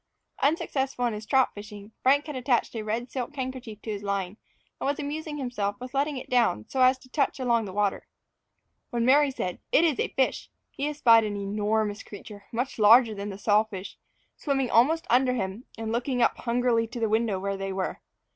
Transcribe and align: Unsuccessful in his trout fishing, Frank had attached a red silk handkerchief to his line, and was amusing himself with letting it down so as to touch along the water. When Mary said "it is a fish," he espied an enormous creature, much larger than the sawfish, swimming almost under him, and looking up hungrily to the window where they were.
Unsuccessful 0.41 1.05
in 1.05 1.13
his 1.13 1.27
trout 1.27 1.53
fishing, 1.53 1.91
Frank 2.01 2.25
had 2.25 2.35
attached 2.35 2.73
a 2.75 2.81
red 2.81 3.11
silk 3.11 3.35
handkerchief 3.35 3.79
to 3.83 3.91
his 3.91 4.01
line, 4.01 4.35
and 4.79 4.87
was 4.87 4.97
amusing 4.97 5.37
himself 5.37 5.75
with 5.79 5.93
letting 5.93 6.17
it 6.17 6.27
down 6.27 6.65
so 6.67 6.81
as 6.81 6.97
to 6.97 7.07
touch 7.07 7.39
along 7.39 7.65
the 7.65 7.71
water. 7.71 8.07
When 8.89 9.05
Mary 9.05 9.29
said 9.29 9.59
"it 9.71 9.83
is 9.85 9.99
a 9.99 10.07
fish," 10.07 10.49
he 10.71 10.87
espied 10.87 11.23
an 11.23 11.37
enormous 11.37 12.01
creature, 12.01 12.45
much 12.51 12.79
larger 12.79 13.13
than 13.13 13.29
the 13.29 13.37
sawfish, 13.37 13.99
swimming 14.35 14.71
almost 14.71 15.05
under 15.07 15.33
him, 15.33 15.65
and 15.77 15.91
looking 15.91 16.19
up 16.19 16.35
hungrily 16.35 16.87
to 16.87 16.99
the 16.99 17.07
window 17.07 17.39
where 17.39 17.55
they 17.55 17.71
were. 17.71 18.01